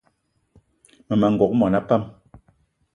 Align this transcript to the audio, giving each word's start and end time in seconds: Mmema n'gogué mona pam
Mmema 1.05 1.27
n'gogué 1.29 1.55
mona 1.59 1.79
pam 1.87 2.03